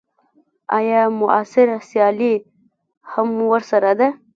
ایا 0.77 1.01
معاصره 1.19 1.77
سیالي 1.89 2.33
هم 3.11 3.29
ورسره 3.51 3.91
ده. 3.99 4.07